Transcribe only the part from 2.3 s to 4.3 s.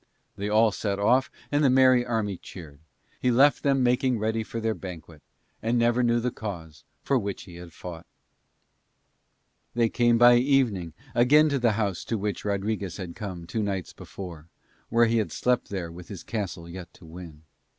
cheered. He left them making